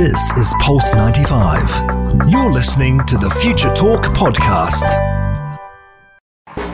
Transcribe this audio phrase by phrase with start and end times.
[0.00, 2.30] This is Pulse 95.
[2.30, 4.80] You're listening to the Future Talk podcast.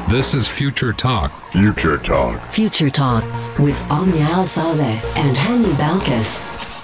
[0.08, 1.32] This is Future Talk.
[1.42, 2.40] Future Talk.
[2.42, 3.24] Future Talk
[3.58, 6.75] with Omnia Al Saleh and Hani Balkis.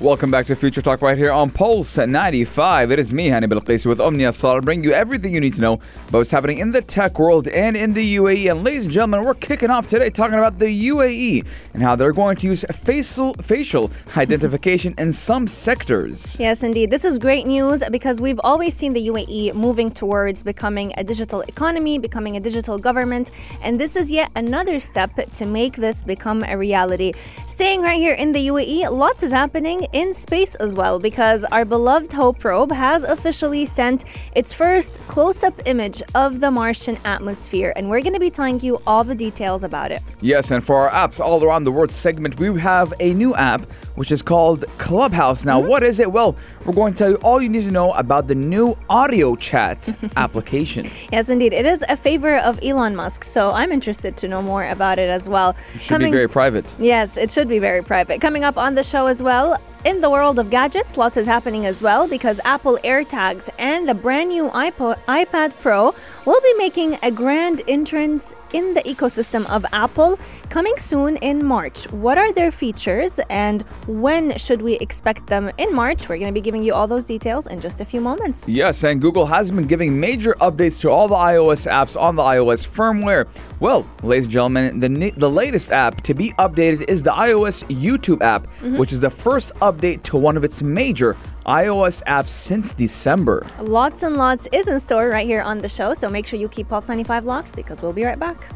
[0.00, 2.90] Welcome back to Future Talk right here on Pulse 95.
[2.90, 5.74] It is me, Hani Bilqisi, with Omnia Sal, bringing you everything you need to know
[6.08, 8.50] about what's happening in the tech world and in the UAE.
[8.50, 12.12] And ladies and gentlemen, we're kicking off today talking about the UAE and how they're
[12.12, 16.36] going to use facial facial identification in some sectors.
[16.40, 16.90] Yes, indeed.
[16.90, 21.42] This is great news because we've always seen the UAE moving towards becoming a digital
[21.42, 23.30] economy, becoming a digital government,
[23.62, 27.12] and this is yet another step to make this become a reality.
[27.46, 31.64] Staying right here in the UAE, lots is happening in space as well because our
[31.64, 37.72] beloved Hope probe has officially sent its first close up image of the Martian atmosphere,
[37.76, 40.02] and we're going to be telling you all the details about it.
[40.20, 43.62] Yes, and for our apps all around the world segment, we have a new app
[43.94, 45.44] which is called Clubhouse.
[45.44, 45.68] Now, mm-hmm.
[45.68, 46.10] what is it?
[46.10, 49.36] Well, we're going to tell you all you need to know about the new audio
[49.36, 50.90] chat application.
[51.12, 51.52] Yes, indeed.
[51.52, 55.08] It is a favor of Elon Musk, so I'm interested to know more about it
[55.08, 55.54] as well.
[55.74, 56.74] It should be very private.
[56.78, 58.20] Yes, it should be very private.
[58.20, 61.66] Coming up on the show as well, in the world of gadgets, lots is happening
[61.66, 65.94] as well because Apple AirTags and the brand new iPod, iPad Pro
[66.24, 71.90] will be making a grand entrance in the ecosystem of Apple coming soon in March.
[71.90, 76.08] What are their features and when should we expect them in March?
[76.08, 78.48] We're going to be giving you all those details in just a few moments.
[78.48, 82.22] Yes, and Google has been giving major updates to all the iOS apps on the
[82.22, 83.26] iOS firmware.
[83.60, 88.22] Well, ladies and gentlemen, the, the latest app to be updated is the iOS YouTube
[88.22, 88.76] app, mm-hmm.
[88.78, 91.16] which is the first update to one of its major
[91.46, 93.46] iOS apps since December.
[93.60, 96.48] Lots and lots is in store right here on the show, so make sure you
[96.48, 98.48] keep Pulse 95 locked because we'll be right back.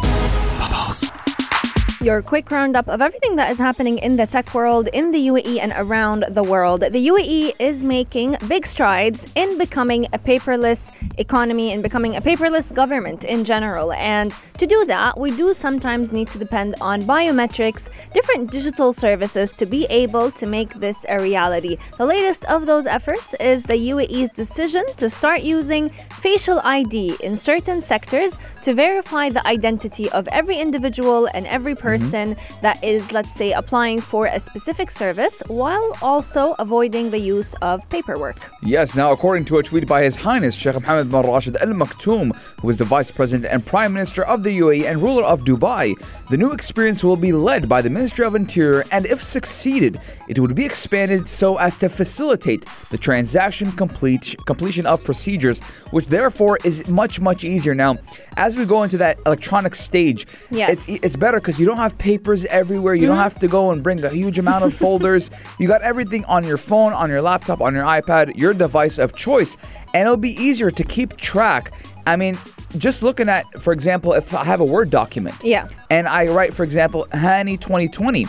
[2.05, 5.59] your quick roundup of everything that is happening in the tech world, in the UAE,
[5.59, 6.81] and around the world.
[6.81, 12.71] The UAE is making big strides in becoming a paperless economy and becoming a paperless
[12.71, 13.91] government in general.
[13.93, 19.51] And to do that, we do sometimes need to depend on biometrics, different digital services
[19.53, 21.77] to be able to make this a reality.
[21.97, 25.89] The latest of those efforts is the UAE's decision to start using
[26.19, 31.94] facial ID in certain sectors to verify the identity of every individual and every person
[31.95, 32.61] person mm-hmm.
[32.61, 37.87] that is, let's say, applying for a specific service while also avoiding the use of
[37.89, 38.37] paperwork.
[38.61, 42.35] Yes, now, according to a tweet by His Highness Sheikh Mohammed bin Rashid Al Maktoum,
[42.59, 45.95] who is the Vice President and Prime Minister of the UAE and ruler of Dubai,
[46.29, 50.39] the new experience will be led by the Ministry of Interior, and if succeeded, it
[50.39, 55.59] would be expanded so as to facilitate the transaction complete, completion of procedures,
[55.91, 57.75] which therefore is much, much easier.
[57.75, 57.97] Now,
[58.37, 60.87] as we go into that electronic stage, yes.
[60.89, 62.93] it's, it's better because you don't have papers everywhere.
[62.93, 65.29] You don't have to go and bring a huge amount of folders.
[65.57, 69.15] You got everything on your phone, on your laptop, on your iPad, your device of
[69.15, 69.55] choice,
[69.93, 71.71] and it'll be easier to keep track.
[72.05, 72.37] I mean,
[72.77, 76.53] just looking at, for example, if I have a Word document, yeah, and I write,
[76.53, 78.27] for example, Hani 2020.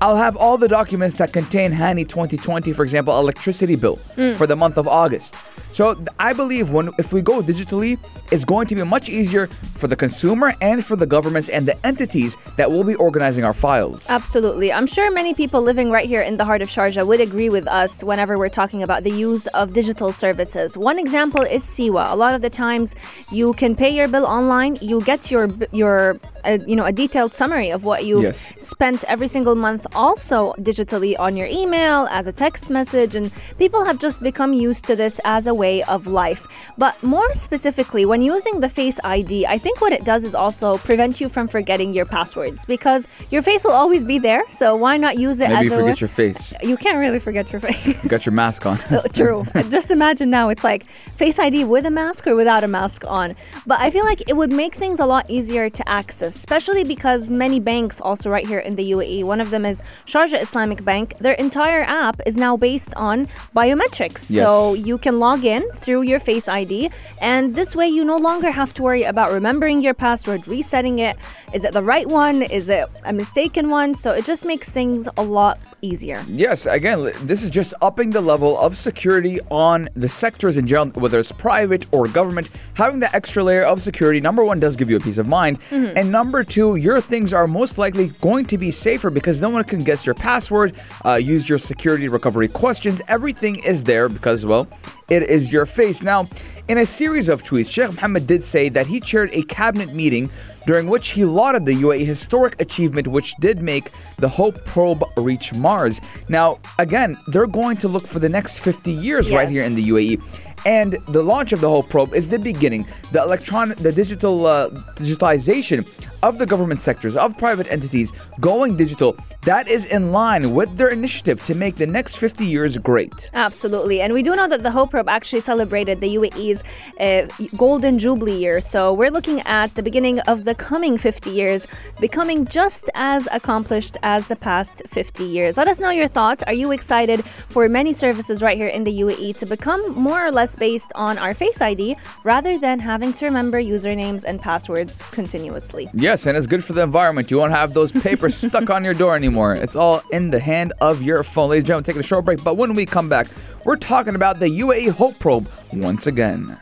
[0.00, 4.36] I'll have all the documents that contain Hani 2020, for example, electricity bill mm.
[4.36, 5.34] for the month of August.
[5.74, 7.98] So I believe when if we go digitally,
[8.30, 11.76] it's going to be much easier for the consumer and for the governments and the
[11.84, 14.08] entities that will be organizing our files.
[14.08, 14.72] Absolutely.
[14.72, 17.66] I'm sure many people living right here in the heart of Sharjah would agree with
[17.66, 20.78] us whenever we're talking about the use of digital services.
[20.78, 22.06] One example is SEWA.
[22.12, 22.94] A lot of the times
[23.32, 27.34] you can pay your bill online, you get your your uh, you know a detailed
[27.34, 28.54] summary of what you've yes.
[28.58, 33.84] spent every single month also digitally on your email as a text message and people
[33.84, 36.42] have just become used to this as a way way of life.
[36.84, 40.68] But more specifically, when using the Face ID, I think what it does is also
[40.88, 43.02] prevent you from forgetting your passwords because
[43.34, 44.42] your face will always be there.
[44.60, 46.42] So why not use it Maybe as you forget your face.
[46.70, 48.02] You can't really forget your face.
[48.02, 48.78] You got your mask on.
[48.94, 49.38] Oh, true.
[49.76, 50.82] Just imagine now it's like
[51.20, 53.28] Face ID with a mask or without a mask on.
[53.70, 57.22] But I feel like it would make things a lot easier to access, especially because
[57.44, 59.18] many banks also right here in the UAE.
[59.34, 59.76] One of them is
[60.10, 61.04] Sharjah Islamic Bank.
[61.26, 63.16] Their entire app is now based on
[63.60, 64.22] biometrics.
[64.30, 64.40] Yes.
[64.42, 66.90] So you can log in through your Face ID.
[67.18, 71.16] And this way, you no longer have to worry about remembering your password, resetting it.
[71.52, 72.42] Is it the right one?
[72.42, 73.94] Is it a mistaken one?
[73.94, 76.24] So it just makes things a lot easier.
[76.28, 81.00] Yes, again, this is just upping the level of security on the sectors in general,
[81.00, 82.50] whether it's private or government.
[82.74, 85.60] Having that extra layer of security, number one, does give you a peace of mind.
[85.70, 85.96] Mm-hmm.
[85.96, 89.64] And number two, your things are most likely going to be safer because no one
[89.64, 90.74] can guess your password,
[91.04, 93.00] uh, use your security recovery questions.
[93.08, 94.66] Everything is there because, well,
[95.08, 96.02] it is your face.
[96.02, 96.28] Now,
[96.66, 100.30] In a series of tweets, Sheikh Mohammed did say that he chaired a cabinet meeting
[100.66, 105.52] during which he lauded the UAE historic achievement which did make the Hope probe reach
[105.52, 106.00] Mars.
[106.30, 109.86] Now, again, they're going to look for the next 50 years right here in the
[109.90, 110.22] UAE.
[110.64, 112.86] And the launch of the Hope probe is the beginning.
[113.12, 115.86] The electronic, the digital uh, digitalization
[116.24, 118.10] of the government sectors, of private entities
[118.40, 122.78] going digital, that is in line with their initiative to make the next 50 years
[122.78, 123.30] great.
[123.34, 124.00] Absolutely.
[124.00, 126.64] And we do know that the Hope Probe actually celebrated the UAE's
[126.98, 127.26] uh,
[127.56, 128.62] Golden Jubilee year.
[128.62, 131.66] So we're looking at the beginning of the coming 50 years
[132.00, 135.58] becoming just as accomplished as the past 50 years.
[135.58, 136.42] Let us know your thoughts.
[136.44, 140.32] Are you excited for many services right here in the UAE to become more or
[140.32, 145.90] less based on our Face ID rather than having to remember usernames and passwords continuously?
[146.14, 147.28] Yes, and it's good for the environment.
[147.32, 149.56] You won't have those papers stuck on your door anymore.
[149.56, 151.50] It's all in the hand of your phone.
[151.50, 152.44] Ladies and gentlemen, taking a short break.
[152.44, 153.26] But when we come back,
[153.64, 156.56] we're talking about the UAE Hope Probe once again.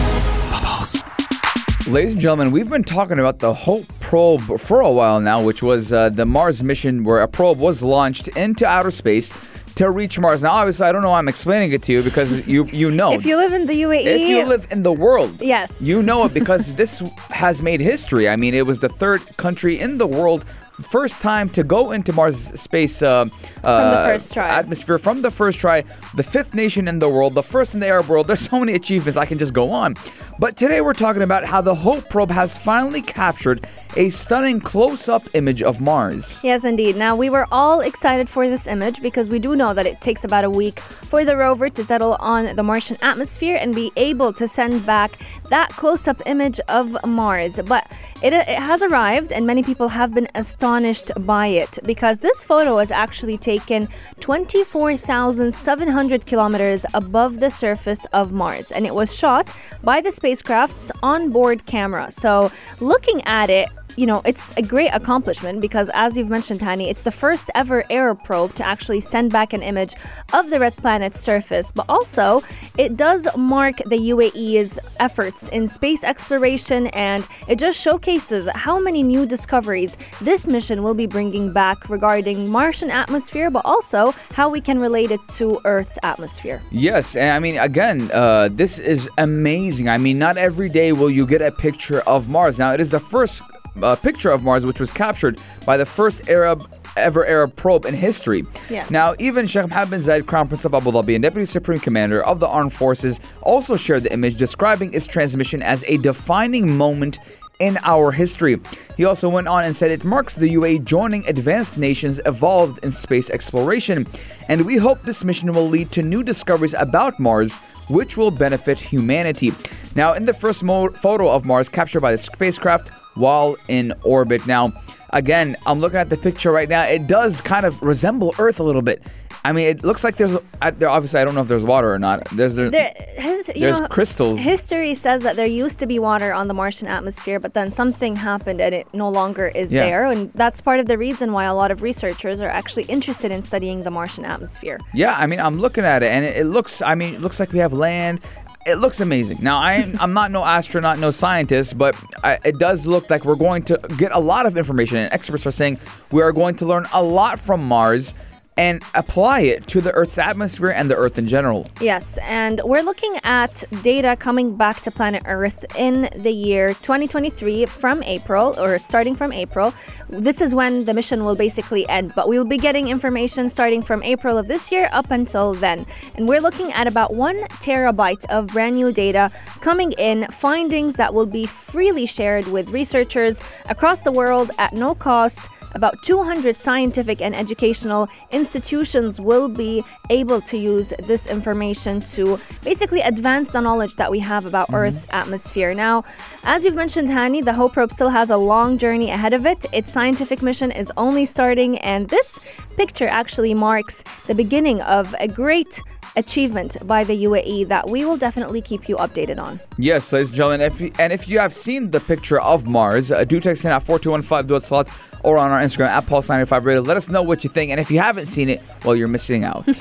[1.87, 5.63] Ladies and gentlemen, we've been talking about the Hope probe for a while now, which
[5.63, 9.33] was uh, the Mars mission where a probe was launched into outer space
[9.77, 10.43] to reach Mars.
[10.43, 13.13] Now, obviously, I don't know why I'm explaining it to you because you you know.
[13.13, 15.83] If you live in the UAE, If you live in the world, Yes.
[15.83, 18.29] you know it because this has made history.
[18.29, 20.45] I mean, it was the third country in the world,
[20.83, 23.31] first time to go into Mars space uh, From
[23.63, 24.49] the uh, first try.
[24.49, 25.85] atmosphere from the first try.
[26.15, 28.27] The fifth nation in the world, the first in the Arab world.
[28.27, 29.95] There's so many achievements I can just go on.
[30.39, 35.29] But today we're talking about how the Hope probe has finally captured a stunning close-up
[35.35, 36.41] image of Mars.
[36.43, 36.97] Yes, indeed.
[36.97, 40.25] Now, we were all excited for this image because we do know that it takes
[40.25, 44.33] about a week for the rover to settle on the Martian atmosphere and be able
[44.33, 47.61] to send back that close up image of Mars.
[47.65, 47.87] But
[48.21, 52.79] it, it has arrived, and many people have been astonished by it because this photo
[52.79, 53.87] is actually taken
[54.21, 61.67] 24,700 kilometers above the surface of Mars, and it was shot by the spacecraft's onboard
[61.67, 62.11] camera.
[62.11, 62.51] So,
[62.81, 67.03] looking at it, you know, it's a great accomplishment because, as you've mentioned, Hani, it's
[67.03, 69.95] the first ever air probe to actually send back an image
[70.33, 71.73] of the red planet's surface.
[71.73, 72.43] But also,
[72.79, 79.03] it does mark the UAE's efforts in space exploration and it just showcases how many
[79.03, 84.61] new discoveries this mission will be bringing back regarding Martian atmosphere, but also how we
[84.61, 86.63] can relate it to Earth's atmosphere.
[86.71, 89.89] Yes, and I mean, again, uh, this is amazing.
[89.89, 92.59] I mean, not every day will you get a picture of Mars.
[92.59, 93.43] Now, it is the first
[93.83, 97.95] uh, picture of Mars which was captured by the first Arab ever Arab probe in
[97.95, 98.45] history.
[98.71, 98.91] Yes.
[98.91, 102.23] Now, even Sheikh Mohammed bin Zayed, Crown Prince of Abu Dhabi and Deputy Supreme Commander
[102.23, 107.19] of the Armed Forces, also shared the image, describing its transmission as a defining moment
[107.61, 108.61] in our history.
[108.97, 112.91] He also went on and said it marks the UAE joining advanced nations evolved in
[112.91, 114.07] space exploration,
[114.49, 117.57] and we hope this mission will lead to new discoveries about Mars,
[117.89, 119.53] which will benefit humanity.
[119.95, 124.47] Now, in the first mo- photo of Mars captured by the spacecraft while in orbit.
[124.47, 124.73] Now,
[125.11, 126.83] again, I'm looking at the picture right now.
[126.83, 129.03] It does kind of resemble Earth a little bit.
[129.47, 130.89] I mean, it looks like there's uh, there.
[130.89, 132.25] Obviously, I don't know if there's water or not.
[132.33, 134.41] There's there, There, his, There's know, crystals.
[134.41, 138.17] History says that there used to be water on the Martian atmosphere, but then something
[138.17, 139.85] happened and it no longer is Yeah.
[139.85, 140.11] there.
[140.11, 143.43] And that's part of the reason why a lot of researchers are actually interested in
[143.43, 144.81] studying the Martian atmosphere.
[144.95, 146.81] Yeah, I mean, I'm looking at it, and it, it looks.
[146.81, 148.23] I mean, it looks like we have land.
[148.67, 149.39] It looks amazing.
[149.43, 153.35] Now, I, I'm not no astronaut, no scientist, but I, it does look like we're
[153.35, 154.97] going to get a lot of information.
[154.97, 155.79] And experts are saying
[156.11, 158.15] we are going to learn a lot from Mars
[158.57, 161.67] and apply it to the Earth's atmosphere and the Earth in general.
[161.81, 167.67] Yes, and we're looking at data coming back to planet Earth in the year 2023
[167.67, 169.75] from April, or starting from April.
[170.09, 174.03] This is when the mission will basically end, but we'll be getting information starting from
[174.03, 175.87] April of this year up until then.
[176.15, 179.31] And we're looking at about one terabyte of brand new data
[179.61, 184.95] coming in, findings that will be freely shared with researchers across the world at no
[184.95, 185.41] cost.
[185.75, 193.01] About 200 scientific and educational institutions will be able to use this information to basically
[193.01, 195.75] advance the knowledge that we have about Earth's atmosphere.
[195.75, 196.05] Now,
[196.45, 199.67] as you've mentioned, Hani, the Hope probe still has a long journey ahead of it.
[199.73, 202.39] Its scientific mission is only starting, and this
[202.77, 205.81] picture actually marks the beginning of a great
[206.17, 209.61] achievement by the UAE that we will definitely keep you updated on.
[209.79, 213.11] Yes, ladies and gentlemen, if you, and if you have seen the picture of Mars,
[213.11, 214.89] uh, do text in at 4215 slot.
[215.25, 216.83] Or on our Instagram at Pulse95 Radio.
[216.83, 217.71] Let us know what you think.
[217.71, 219.67] And if you haven't seen it, well, you're missing out.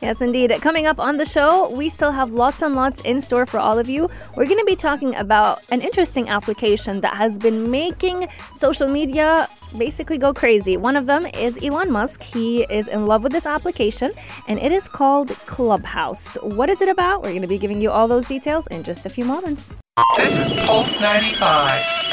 [0.00, 0.52] Yes, indeed.
[0.62, 3.78] Coming up on the show, we still have lots and lots in store for all
[3.78, 4.08] of you.
[4.36, 9.48] We're going to be talking about an interesting application that has been making social media
[9.76, 10.76] basically go crazy.
[10.76, 12.22] One of them is Elon Musk.
[12.22, 14.12] He is in love with this application,
[14.46, 16.36] and it is called Clubhouse.
[16.42, 17.22] What is it about?
[17.22, 19.74] We're going to be giving you all those details in just a few moments.
[20.16, 22.07] This is Pulse 95.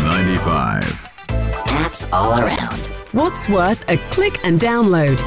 [0.00, 0.82] Pulse 95.
[1.28, 2.86] Apps all around.
[3.12, 5.18] What's worth a click and download?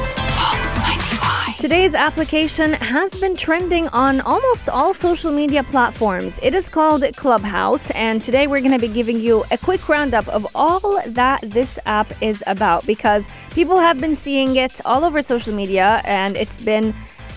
[1.60, 6.40] Today's application has been trending on almost all social media platforms.
[6.42, 10.28] It is called Clubhouse, and today we're going to be giving you a quick roundup
[10.28, 15.22] of all that this app is about because people have been seeing it all over
[15.22, 16.94] social media and it's been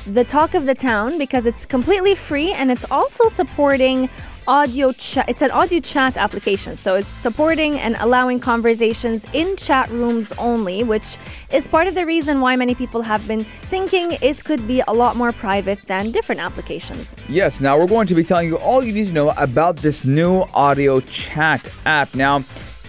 [0.08, 4.10] the talk of the town because it's completely free and it's also supporting
[4.48, 5.28] audio chat.
[5.28, 10.84] It's an audio chat application, so it's supporting and allowing conversations in chat rooms only,
[10.84, 11.18] which
[11.52, 14.94] is part of the reason why many people have been thinking it could be a
[14.94, 17.18] lot more private than different applications.
[17.28, 20.06] Yes, now we're going to be telling you all you need to know about this
[20.06, 22.16] new audio chat app.
[22.16, 22.44] Now,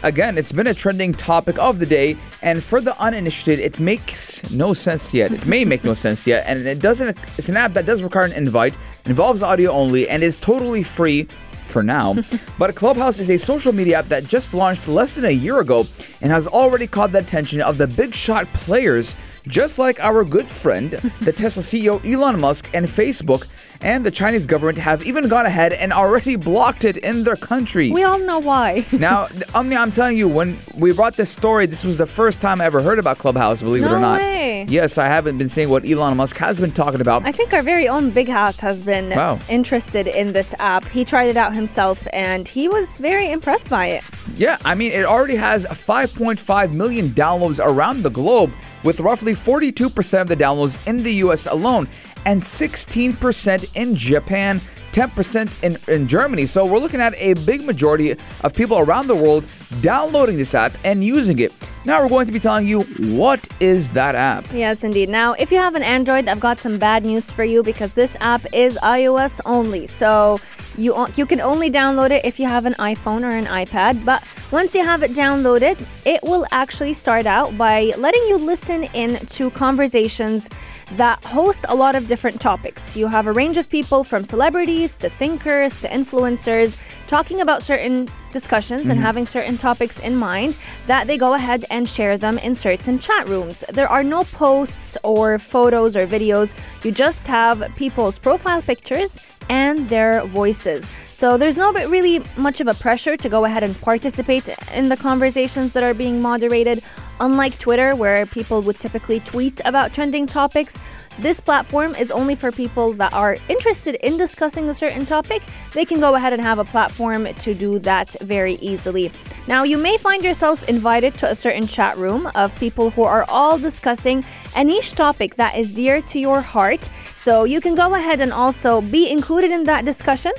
[0.04, 4.48] again, it's been a trending topic of the day, and for the uninitiated, it makes
[4.52, 5.32] no sense yet.
[5.32, 7.18] It may make no sense yet, and it doesn't.
[7.36, 11.26] It's an app that does require an invite, involves audio only, and is totally free
[11.68, 12.16] for now.
[12.58, 15.86] but Clubhouse is a social media app that just launched less than a year ago
[16.20, 19.14] and has already caught the attention of the big shot players,
[19.46, 23.46] just like our good friend, the Tesla CEO Elon Musk, and Facebook.
[23.80, 27.92] And the Chinese government have even gone ahead and already blocked it in their country.
[27.92, 28.84] We all know why.
[28.92, 32.60] Now, Omni, I'm telling you, when we brought this story, this was the first time
[32.60, 34.18] I ever heard about Clubhouse, believe it or not.
[34.20, 34.66] way.
[34.68, 37.24] Yes, I haven't been seeing what Elon Musk has been talking about.
[37.24, 39.38] I think our very own Big House has been Wow.
[39.48, 40.84] interested in this app.
[40.88, 44.02] He tried it out himself and he was very impressed by it.
[44.36, 48.52] Yeah, I mean, it already has 5.5 million downloads around the globe,
[48.84, 51.88] with roughly 42% of the downloads in the US alone,
[52.24, 54.60] and 16% in Japan.
[54.92, 56.46] 10% in, in Germany.
[56.46, 59.44] So we're looking at a big majority of people around the world
[59.80, 61.52] downloading this app and using it.
[61.84, 62.82] Now we're going to be telling you
[63.16, 64.46] what is that app.
[64.52, 65.08] Yes, indeed.
[65.08, 68.16] Now, if you have an Android, I've got some bad news for you because this
[68.20, 69.86] app is iOS only.
[69.86, 70.40] So
[70.76, 74.04] you you can only download it if you have an iPhone or an iPad.
[74.04, 78.84] But once you have it downloaded, it will actually start out by letting you listen
[78.92, 80.50] in to conversations
[80.92, 82.96] that host a lot of different topics.
[82.96, 86.76] You have a range of people from celebrities to thinkers to influencers
[87.06, 89.02] talking about certain discussions and mm-hmm.
[89.02, 93.28] having certain topics in mind that they go ahead and share them in certain chat
[93.28, 93.64] rooms.
[93.68, 96.54] There are no posts or photos or videos.
[96.84, 99.18] You just have people's profile pictures
[99.48, 100.86] and their voices.
[101.18, 104.96] So there's no really much of a pressure to go ahead and participate in the
[104.96, 106.80] conversations that are being moderated.
[107.18, 110.78] Unlike Twitter, where people would typically tweet about trending topics,
[111.18, 115.42] this platform is only for people that are interested in discussing a certain topic.
[115.74, 119.10] They can go ahead and have a platform to do that very easily.
[119.48, 123.24] Now, you may find yourself invited to a certain chat room of people who are
[123.28, 126.88] all discussing a niche topic that is dear to your heart.
[127.16, 130.30] So you can go ahead and also be included in that discussion.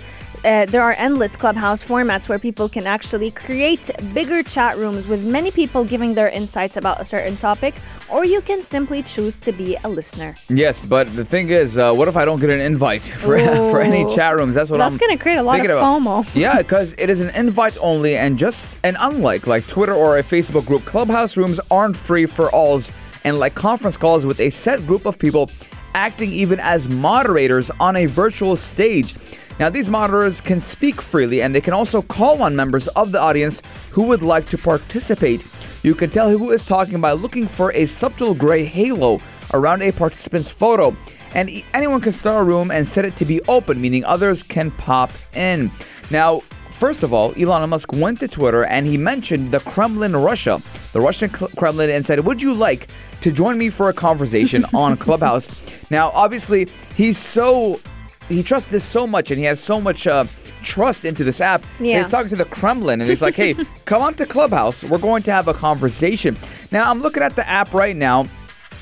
[0.46, 5.26] Uh, there are endless clubhouse formats where people can actually create bigger chat rooms with
[5.26, 7.76] many people giving their insights about a certain topic,
[8.10, 10.36] or you can simply choose to be a listener.
[10.48, 13.38] Yes, but the thing is, uh, what if I don't get an invite for,
[13.72, 14.56] for any chat rooms?
[14.56, 16.02] That's what That's I'm That's gonna create a lot of about.
[16.02, 16.28] FOMO.
[16.34, 20.24] yeah, because it is an invite only, and just and unlike like Twitter or a
[20.24, 22.94] Facebook group, Clubhouse rooms aren't free for alls,
[23.26, 25.52] and like conference calls with a set group of people
[25.96, 29.16] acting even as moderators on a virtual stage.
[29.60, 33.20] Now, these moderators can speak freely, and they can also call on members of the
[33.20, 33.62] audience
[33.92, 35.46] who would like to participate.
[35.84, 39.20] You can tell who is talking by looking for a subtle gray halo
[39.54, 40.96] around a participant's photo.
[41.36, 44.72] And anyone can start a room and set it to be open, meaning others can
[44.72, 45.72] pop in.
[46.10, 46.40] Now,
[46.72, 50.62] first of all, Elon Musk went to Twitter and he mentioned the Kremlin, Russia,
[50.94, 52.88] the Russian Kremlin, and said, Would you like
[53.22, 55.50] to join me for a conversation on Clubhouse?
[55.92, 57.80] Now, obviously, he's so,
[58.30, 60.08] he trusts this so much and he has so much.
[60.08, 60.26] Uh,
[60.62, 61.64] Trust into this app.
[61.80, 62.00] Yeah.
[62.00, 63.54] He's talking to the Kremlin and he's like, hey,
[63.86, 64.84] come on to Clubhouse.
[64.84, 66.36] We're going to have a conversation.
[66.70, 68.26] Now, I'm looking at the app right now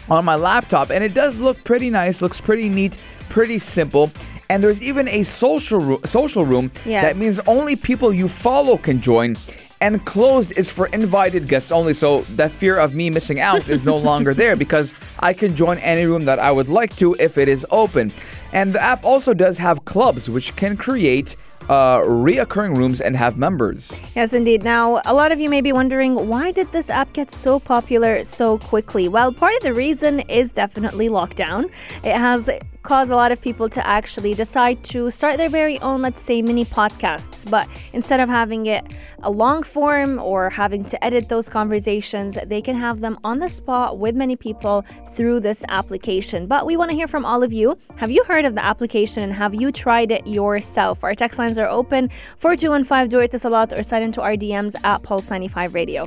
[0.09, 2.97] on my laptop and it does look pretty nice looks pretty neat
[3.29, 4.09] pretty simple
[4.49, 7.03] and there's even a social ro- social room Yes.
[7.03, 9.35] that means only people you follow can join
[9.81, 13.83] and closed is for invited guests only so that fear of me missing out is
[13.83, 17.37] no longer there because i can join any room that i would like to if
[17.37, 18.09] it is open
[18.57, 21.35] and the app also does have clubs which can create
[21.69, 24.01] uh, reoccurring rooms and have members.
[24.15, 24.63] Yes, indeed.
[24.63, 28.23] Now, a lot of you may be wondering why did this app get so popular
[28.23, 29.07] so quickly?
[29.07, 31.69] Well, part of the reason is definitely lockdown.
[32.03, 32.49] It has
[32.87, 36.41] caused a lot of people to actually decide to start their very own, let's say,
[36.41, 37.47] mini podcasts.
[37.49, 38.85] But instead of having it
[39.23, 43.49] a long form or having to edit those conversations, they can have them on the
[43.49, 46.47] spot with many people through this application.
[46.47, 47.77] But we want to hear from all of you.
[47.97, 51.03] Have you heard of the application and have you tried it yourself?
[51.03, 54.75] Our text lines are open 4215 do it a lot or slide into our DMs
[54.85, 56.05] at Pulse 95 Radio.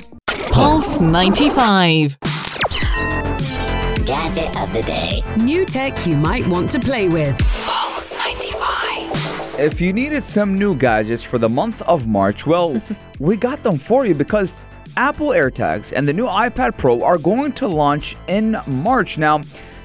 [0.51, 2.17] Pulse 95.
[4.11, 5.23] Gadget of the day.
[5.37, 7.39] New tech you might want to play with.
[7.63, 9.57] Pulse 95.
[9.57, 12.81] If you needed some new gadgets for the month of March, well,
[13.19, 14.53] we got them for you because
[14.97, 19.17] Apple AirTags and the new iPad Pro are going to launch in March.
[19.17, 19.37] Now,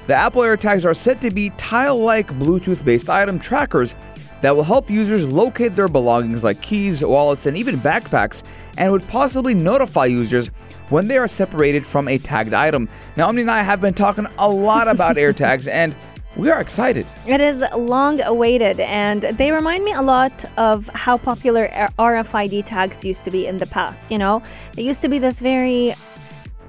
[0.07, 3.95] the Apple AirTags are said to be tile like Bluetooth based item trackers
[4.41, 8.43] that will help users locate their belongings like keys, wallets, and even backpacks,
[8.77, 10.51] and would possibly notify users
[10.89, 12.89] when they are separated from a tagged item.
[13.15, 15.95] Now, Omni and I have been talking a lot about AirTags, and
[16.35, 17.05] we are excited.
[17.25, 21.67] It is long awaited, and they remind me a lot of how popular
[21.97, 24.11] RFID tags used to be in the past.
[24.11, 25.95] You know, they used to be this very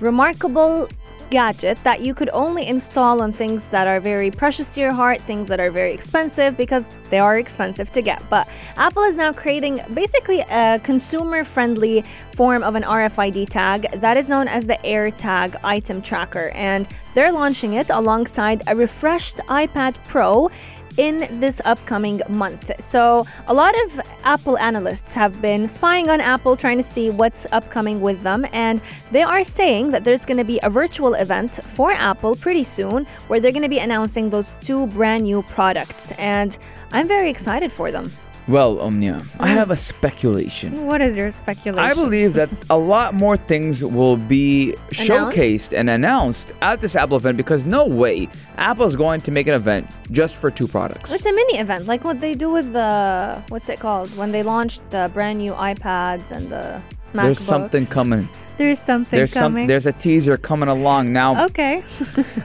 [0.01, 0.89] remarkable
[1.31, 5.21] gadget that you could only install on things that are very precious to your heart,
[5.21, 8.23] things that are very expensive because they are expensive to get.
[8.31, 12.05] But Apple is now creating basically a consumer friendly
[12.35, 16.51] form of an RFID tag that is known as the AirTag item tracker.
[16.51, 20.51] And they're launching it alongside a refreshed iPad Pro
[20.99, 22.71] in this upcoming month.
[22.81, 27.47] So, a lot of Apple analysts have been spying on Apple, trying to see what's
[27.53, 31.63] upcoming with them, and they are saying that there's going to be a virtual event
[31.65, 36.13] for Apple pretty soon where they're going to be announcing those two brand new products.
[36.19, 36.59] And
[36.93, 38.11] I'm very excited for them.
[38.49, 39.55] Well, Omnia, I mm.
[39.55, 40.87] have a speculation.
[40.87, 41.85] What is your speculation?
[41.85, 47.19] I believe that a lot more things will be showcased and announced at this Apple
[47.19, 48.27] event because no way
[48.57, 51.13] Apple is going to make an event just for two products.
[51.13, 54.43] It's a mini event, like what they do with the what's it called when they
[54.43, 56.81] launched the brand new iPads and the
[57.13, 57.23] MacBooks.
[57.23, 58.29] There's something coming.
[58.59, 59.63] There's something There's coming.
[59.63, 59.67] some.
[59.69, 61.45] There's a teaser coming along now.
[61.47, 61.85] okay.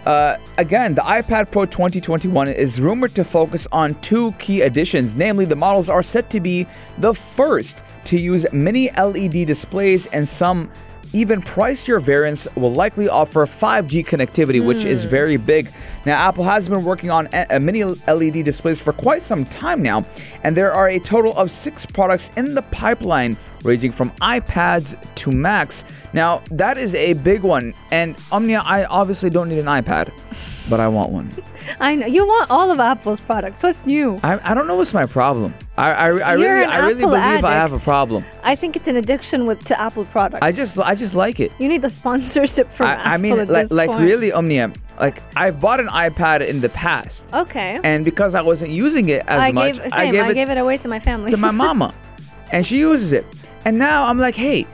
[0.06, 5.16] Uh, again, the iPad Pro 2021 is rumored to focus on two key additions.
[5.16, 10.28] Namely, the models are set to be the first to use mini LED displays and
[10.28, 10.70] some
[11.14, 15.10] even pricier variants will likely offer 5G connectivity, which is hmm.
[15.10, 15.72] very big.
[16.06, 19.82] Now, Apple has been working on a- a mini LED displays for quite some time
[19.82, 20.06] now,
[20.44, 25.32] and there are a total of six products in the pipeline, ranging from iPads to
[25.32, 25.84] Macs.
[26.12, 30.12] Now, that is a big one, and Omnia, I obviously don't need an iPad,
[30.70, 31.32] but I want one.
[31.80, 33.64] I know you want all of Apple's products.
[33.64, 34.18] What's new?
[34.24, 35.54] I, I don't know what's my problem.
[35.78, 38.24] I, I, I really I really believe I have a problem.
[38.44, 40.44] I think it's an addiction with to Apple products.
[40.46, 41.52] I just I just like it.
[41.60, 43.08] you need the sponsorship from Apple.
[43.10, 44.02] I, I mean, like, like point.
[44.02, 44.74] really, Omnia.
[45.00, 47.80] Like I've bought an iPad in the past, Okay.
[47.84, 50.58] and because I wasn't using it as I much, gave, same, I gave it, it
[50.60, 51.32] away to my family.
[51.32, 51.94] to my mama,
[52.52, 53.26] and she uses it.
[53.66, 54.68] And now I'm like, hey,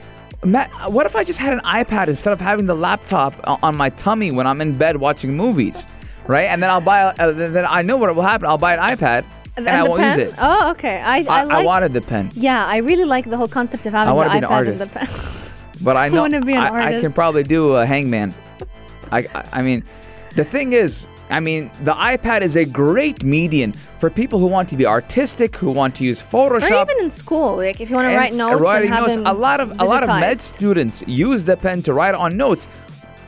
[0.44, 3.90] Matt, what if I just had an iPad instead of having the laptop on my
[3.90, 5.86] tummy when I'm in bed watching movies,
[6.26, 6.46] right?
[6.46, 7.02] And then I'll buy.
[7.02, 8.46] Uh, then I know what will happen.
[8.46, 9.26] I'll buy an iPad,
[9.58, 10.18] and, I won't pen?
[10.18, 10.34] use it.
[10.38, 11.00] Oh, okay.
[11.02, 13.92] I, I, I, I wanted the pen, Yeah, I really like the whole concept of
[13.92, 15.34] having I wanna the be an iPad and the artist.
[15.74, 15.84] pen.
[15.84, 18.32] but I know wanna be an I, I can probably do a hangman.
[19.12, 19.84] I, I I mean,
[20.34, 24.68] the thing is, I mean, the iPad is a great medium for people who want
[24.70, 27.96] to be artistic, who want to use Photoshop, or even in school, like if you
[27.96, 29.22] want to write notes writing and have notes.
[29.26, 32.66] A lot of a lot of med students use the pen to write on notes.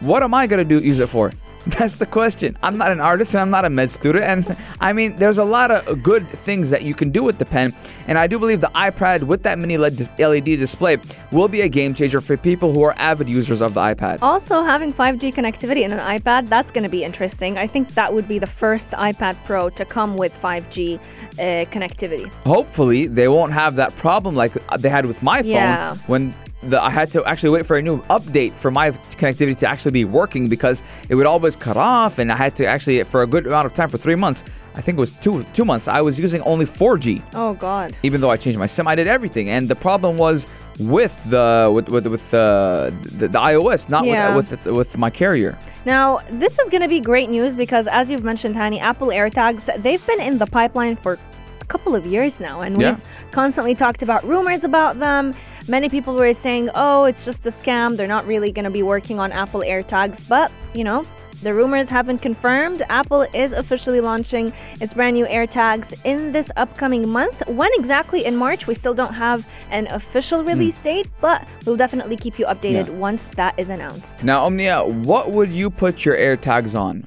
[0.00, 0.80] What am I gonna do?
[0.80, 1.32] Use it for?
[1.78, 2.58] That's the question.
[2.62, 4.24] I'm not an artist and I'm not a med student.
[4.24, 7.44] And I mean, there's a lot of good things that you can do with the
[7.44, 7.72] pen.
[8.08, 10.98] And I do believe the iPad with that mini LED LED display
[11.30, 14.18] will be a game changer for people who are avid users of the iPad.
[14.22, 17.58] Also, having 5G connectivity in an iPad, that's going to be interesting.
[17.58, 22.28] I think that would be the first iPad Pro to come with 5G uh, connectivity.
[22.44, 25.94] Hopefully, they won't have that problem like they had with my phone Yeah.
[26.06, 29.66] when the, I had to actually wait for a new update for my connectivity to
[29.68, 33.22] actually be working because it would always cut off, and I had to actually for
[33.22, 34.44] a good amount of time for three months.
[34.74, 35.88] I think it was two two months.
[35.88, 37.94] I was using only 4G, Oh, God.
[38.02, 38.86] even though I changed my SIM.
[38.88, 40.46] I did everything, and the problem was
[40.78, 44.34] with the with with, with uh, the, the iOS, not Yeah.
[44.36, 45.58] with, with with my carrier.
[45.84, 49.82] Now, this is going to be great news because, as you've mentioned, Hani, Apple AirTags,
[49.82, 51.18] they've been in the pipeline for
[51.60, 52.90] a couple of years now, and Yeah.
[52.94, 55.32] we've constantly talked about rumors about them.
[55.68, 57.96] Many people were saying, oh, it's just a scam.
[57.96, 60.28] They're not really going to be working on Apple AirTags.
[60.28, 61.04] But, you know,
[61.42, 62.84] The rumors have been confirmed.
[62.88, 67.42] Apple is officially launching its brand new AirTags in this upcoming month.
[67.48, 70.46] When exactly in March, we still don't have an official hmm.
[70.46, 72.92] release date, but we'll definitely keep you updated Yeah.
[72.92, 74.22] once that is announced.
[74.22, 77.06] Now, Omnia, what would you put your AirTags on?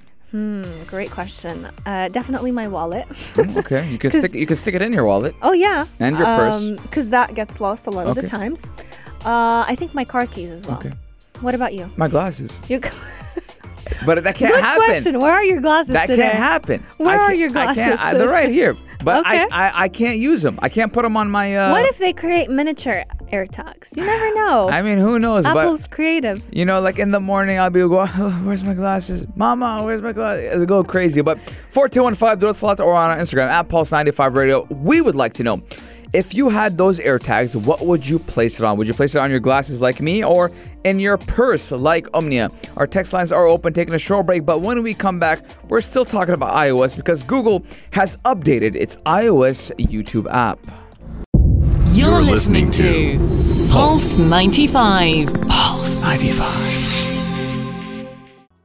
[0.87, 1.67] Great question.
[1.85, 3.05] Uh, definitely my wallet.
[3.35, 5.33] Hmm, okay, you can stick you can stick it in your wallet.
[5.41, 6.61] Oh yeah, And your purse.
[6.81, 8.69] Because that gets lost a lot of the times.
[9.25, 10.77] Uh, I think my car keys as well.
[10.77, 10.91] Okay.
[11.41, 11.89] What about you?
[11.97, 12.51] My glasses.
[12.69, 12.81] You
[14.05, 14.83] But that can't Good happen.
[14.85, 15.19] question.
[15.19, 16.23] Where are your glasses That today?
[16.23, 16.83] can't happen.
[16.97, 19.45] Where are can't- your I can't, glasses I, they're right here, but Okay.
[19.51, 20.57] I, I I can't use them.
[20.61, 21.55] I can't put them on my.
[21.55, 23.95] Uh, what if they create miniature AirTags?
[23.95, 24.69] You never know.
[24.71, 25.45] I mean, who knows?
[25.45, 26.43] Apple's but creative.
[26.51, 29.83] you know, like in the morning, I'll be going, oh, "Where's my glasses, Mama?
[29.83, 31.21] Where's my glasses?" It'll go crazy.
[31.21, 34.11] But four two one five, do it slot or on our Instagram at Pulse ninety
[34.11, 34.63] five Radio.
[34.69, 35.61] We would like to know.
[36.13, 38.77] If you had those AirTags, what would you place it on?
[38.77, 40.49] Would you place it on your glasses like me or
[40.85, 42.51] in your purse like Omnia?
[42.77, 45.81] Our text lines are open, taking a short break, but when we come back, we're
[45.81, 50.57] still talking about iOS because Google has updated its iOS YouTube app.
[51.95, 55.33] You're, You're listening, listening to Pulse 95.
[55.47, 58.07] Pulse 95.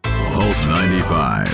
[0.03, 1.47] Pulse 95.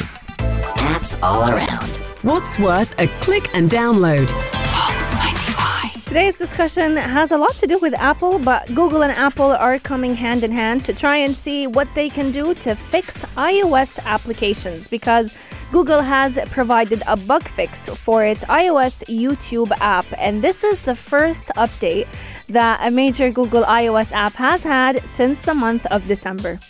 [0.78, 1.90] Apps all around.
[2.22, 4.28] What's worth a click and download?
[4.72, 6.06] Pulse 95.
[6.06, 10.14] Today's discussion has a lot to do with Apple, but Google and Apple are coming
[10.14, 14.88] hand in hand to try and see what they can do to fix iOS applications
[14.88, 15.34] because
[15.72, 20.94] Google has provided a bug fix for its iOS YouTube app, and this is the
[20.94, 22.06] first update
[22.48, 26.60] that a major Google iOS app has had since the month of December.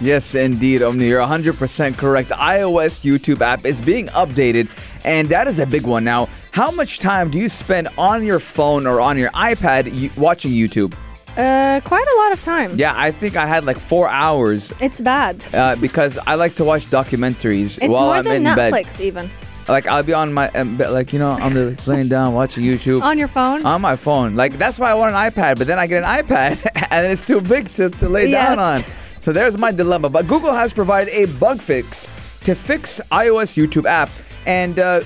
[0.00, 1.08] Yes, indeed, Omni.
[1.08, 2.28] You're 100% correct.
[2.28, 4.68] The iOS YouTube app is being updated,
[5.04, 6.04] and that is a big one.
[6.04, 10.52] Now, how much time do you spend on your phone or on your iPad watching
[10.52, 10.94] YouTube?
[11.38, 12.76] Uh, quite a lot of time.
[12.76, 15.44] Yeah, I think I had like four hours It's bad.
[15.54, 18.72] uh, because I like to watch documentaries It's while more I'm than in bed.
[18.72, 19.30] Netflix, even.
[19.68, 22.64] Like, I'll be on my, um, bed, like, you know, I'm the- laying down watching
[22.64, 23.02] YouTube.
[23.02, 23.64] On your phone?
[23.64, 24.34] on my phone.
[24.34, 27.24] Like that's why I want an iPad, but then I get an iPad and it's
[27.24, 28.82] too big to, to lay down on.
[29.20, 30.08] So there's my dilemma.
[30.08, 32.08] But Google has provided a bug fix
[32.44, 34.08] to fix iOS YouTube app,
[34.46, 35.02] and uh,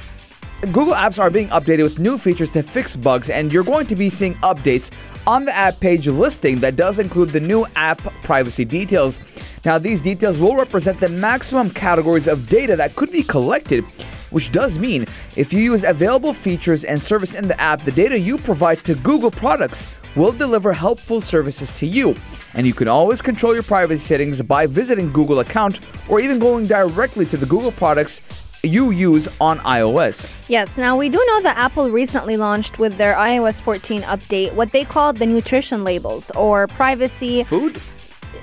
[0.70, 3.96] Google apps are being updated with new features to fix bugs, and you're going to
[3.96, 4.92] be seeing updates
[5.26, 9.18] on the app page listing that does include the new app privacy details.
[9.64, 13.82] Now, these details will represent the maximum categories of data that could be collected,
[14.30, 18.16] which does mean if you use available features and service in the app, the data
[18.16, 22.14] you provide to Google products will deliver helpful services to you.
[22.54, 26.68] And you can always control your privacy settings by visiting Google account or even going
[26.68, 28.20] directly to the Google products
[28.62, 30.40] you use on iOS.
[30.48, 34.70] Yes, now we do know that Apple recently launched with their iOS 14 update what
[34.70, 37.42] they call the nutrition labels or privacy.
[37.42, 37.80] Food?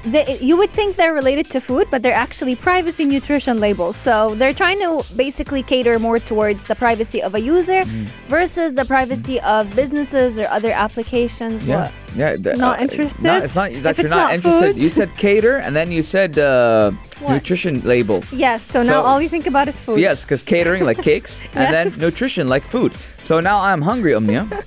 [0.06, 3.98] They, you would think they're related to food, but they're actually privacy nutrition labels.
[3.98, 8.06] So they're trying to basically cater more towards the privacy of a user Mm.
[8.28, 11.64] versus the privacy of businesses or other applications.
[11.66, 11.76] Yeah.
[11.84, 11.92] What?
[12.16, 12.36] Yeah.
[12.38, 13.24] th- Not uh, interested?
[13.24, 14.74] No, it's not that If you're not, not interested.
[14.74, 14.82] food?
[14.82, 16.92] You said cater and then you said uh,
[17.28, 18.24] nutrition label.
[18.32, 20.00] Yes, so, now all you think about is food.
[20.00, 22.94] Yes, because catering like cakes and then nutrition like food.
[23.24, 24.48] So now I'm hungry, Omnia.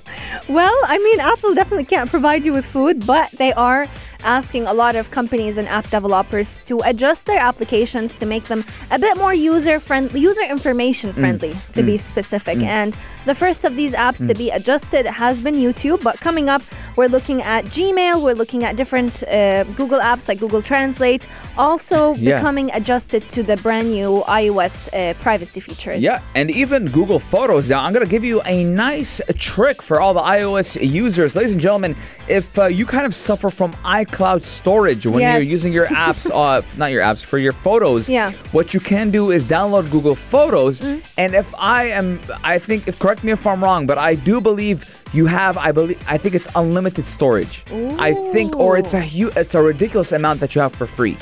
[0.49, 3.87] Well, I mean, Apple definitely can't provide you with food, but they are
[4.23, 8.63] asking a lot of companies and app developers to adjust their applications to make them
[8.91, 11.19] a bit more user friendly, user information Mm.
[11.19, 12.57] friendly, to be specific.
[12.59, 14.27] And the first of these apps Mm.
[14.29, 16.61] to be adjusted has been YouTube, but coming up,
[16.95, 21.25] we're looking at Gmail, we're looking at different uh, Google apps like Google Translate,
[21.57, 22.35] also Yeah.
[22.37, 26.01] becoming adjusted to the brand new iOS uh, privacy features.
[26.03, 27.69] Yeah, and even Google Photos.
[27.69, 31.35] Now, I'm going to give you a nice trick for all the iOS users.
[31.35, 31.95] Ladies and gentlemen,
[32.27, 36.61] if uh, you kind of suffer from iCloud storage when you're using your apps, uh,
[36.77, 38.31] not your apps, for your photos, Yeah.
[38.31, 38.35] Mm.
[38.53, 40.81] what you can do is download Google Photos.
[41.17, 44.39] And if I am, I think, if correct me if I'm wrong, but I do
[44.39, 47.63] believe you have, I believe, I think it's unlimited storage.
[47.99, 51.17] I think, or it's a hu- it's a ridiculous amount that you have for free.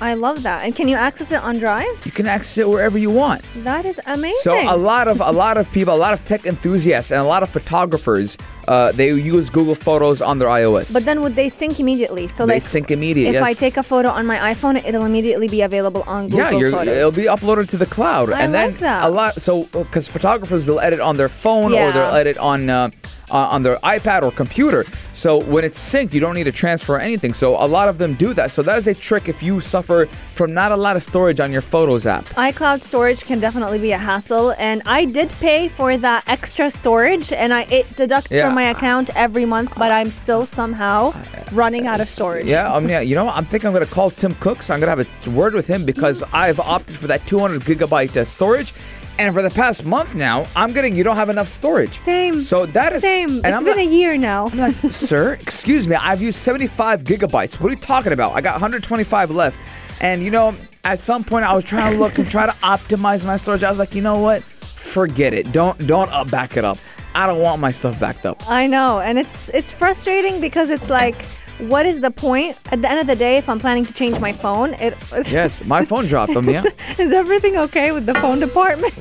[0.00, 0.64] I love that.
[0.64, 1.88] And can you access it on Drive?
[2.04, 3.42] You can access it wherever you want.
[3.64, 4.38] That is amazing.
[4.42, 7.24] So a lot of a lot of people, a lot of tech enthusiasts, and a
[7.24, 8.36] lot of photographers,
[8.68, 10.92] uh, they use Google Photos on their iOS.
[10.92, 12.26] But then would they sync immediately?
[12.26, 13.36] So they like sync immediately.
[13.36, 16.52] if I take a photo on my iPhone, it'll immediately be available on Google Photos.
[16.52, 16.96] yeah, you're, Photos.
[16.96, 19.04] it'll be uploaded to the cloud, I and then that.
[19.04, 19.40] a lot.
[19.40, 22.90] So because photographers, they'll edit on their phone or they'll edit on uh,
[23.30, 24.84] uh, on their iPad or computer.
[25.12, 27.34] So when it's synced, you don't need to transfer anything.
[27.34, 28.50] So a lot of them do that.
[28.50, 31.52] So that is a trick if you suffer from not a lot of storage on
[31.52, 32.24] your Photos app.
[32.30, 37.32] iCloud storage can definitely be a hassle, and I did pay for that extra storage,
[37.32, 38.46] and I it deducts Yeah.
[38.46, 41.14] from my account every month, but I'm still somehow
[41.52, 42.46] running out of storage.
[42.46, 43.00] Yeah, um, yeah.
[43.00, 43.36] You know, what?
[43.36, 44.70] I'm thinking I'm gonna call Tim Cooks.
[44.70, 48.24] I'm gonna have a word with him because I've opted for that 200 gigabyte uh,
[48.24, 48.72] storage,
[49.18, 51.90] and for the past month now, I'm getting you don't have enough storage.
[51.92, 52.42] Same.
[52.42, 53.28] So that is same.
[53.36, 54.48] and It's I'm been not- a year now.
[54.48, 57.60] I'm like, sir, excuse me, I've used 75 gigabytes.
[57.60, 58.32] What are you talking about?
[58.32, 59.58] I got 125 left.
[60.00, 63.24] And you know, at some point I was trying to look and try to optimize
[63.24, 63.62] my storage.
[63.62, 64.42] I was like, you know what?
[64.42, 65.50] Forget it.
[65.52, 66.78] Don't don't uh, back it up.
[67.14, 68.48] I don't want my stuff backed up.
[68.50, 71.14] I know, and it's it's frustrating because it's like,
[71.58, 72.56] what is the point?
[72.72, 74.94] At the end of the day, if I'm planning to change my phone, it
[75.30, 76.32] Yes, my phone dropped.
[76.36, 76.64] Um, yeah.
[76.98, 78.94] is everything okay with the phone department?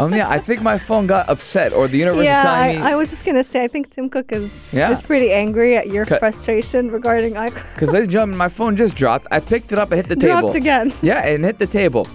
[0.00, 0.28] Um, yeah.
[0.28, 2.92] I think my phone got upset, or the universe yeah, is telling I, me.
[2.92, 4.90] I was just gonna say, I think Tim Cook is Yeah.
[4.90, 7.64] is pretty angry at your frustration regarding iCloud.
[7.74, 9.26] Because, ladies and gentlemen, my phone just dropped.
[9.30, 10.56] I picked it up and hit the Dropped table.
[10.56, 10.92] again.
[11.02, 12.06] Yeah, and hit the table.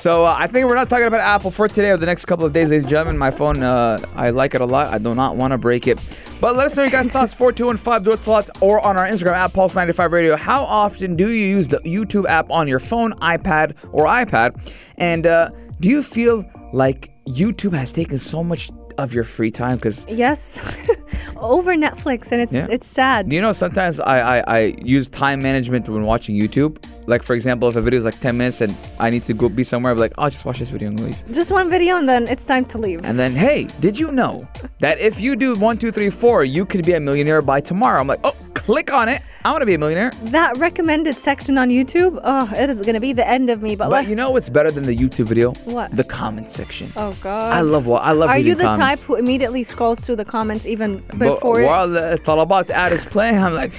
[0.00, 2.46] So uh, I think we're not talking about Apple for today or the next couple
[2.46, 3.18] of days, ladies and gentlemen.
[3.18, 4.90] My phone, uh, I like it a lot.
[4.90, 6.00] I do not want to break it.
[6.40, 7.34] But let us know your guys' thoughts.
[7.34, 10.36] 4215 do it slot or on our Instagram at Pulse95 Radio.
[10.36, 14.72] How often do you use the YouTube app on your phone, iPad, or iPad?
[14.96, 19.76] And uh, do you feel like YouTube has taken so much of your free time?
[19.76, 20.58] Because Yes,
[21.36, 22.68] over Netflix, and it's Yeah.
[22.70, 23.30] it's sad.
[23.30, 26.82] You know, sometimes I, I, I use time management when watching YouTube.
[27.10, 29.48] Like, for example, if a video is like 10 minutes and I need to go
[29.48, 31.18] be somewhere, I'm like, I'll just watch this video and leave.
[31.32, 33.04] Just one video, and then it's time to leave.
[33.04, 34.46] And then, hey, did you know
[34.78, 38.00] that if you do one, two, three, four, you could be a millionaire by tomorrow?
[38.00, 39.22] I'm like, oh, click on it.
[39.44, 40.12] I want to be a millionaire.
[40.26, 43.74] that recommended section on YouTube, oh, it is gonna be the end of me.
[43.74, 45.52] But, But like, you know what's better than the YouTube video?
[45.64, 45.96] What?
[45.96, 46.92] The comment section.
[46.96, 48.28] oh god, I love what I love.
[48.30, 49.00] Are you the comments.
[49.00, 51.56] type who immediately scrolls through the comments even before?
[51.56, 53.72] But while the Talabat ad is playing, I'm like,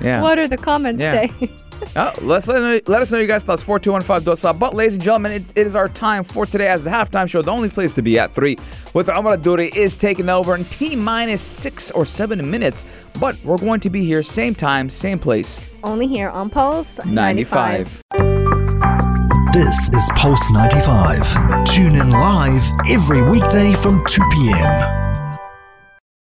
[0.00, 0.22] yeah.
[0.22, 1.26] What are the comments Yeah.
[1.26, 1.50] say?
[1.96, 3.62] Oh, let's let, let us know your guys' thoughts.
[3.62, 4.58] 4215 Dosa.
[4.58, 7.42] But, ladies and gentlemen, it, it is our time for today as the halftime show.
[7.42, 8.56] The only place to be at 3
[8.94, 12.86] with Omar Duri is taking over in T minus 6 or 7 minutes.
[13.18, 15.60] But we're going to be here same time, same place.
[15.82, 18.02] Only here on Pulse 95.
[18.14, 19.52] 95.
[19.52, 21.64] This is Pulse 95.
[21.66, 25.09] Tune in live every weekday from 2 p.m.